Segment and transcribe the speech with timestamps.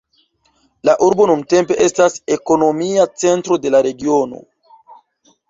[0.89, 4.43] La urbo nuntempe estas ekonomia centro de la regiono.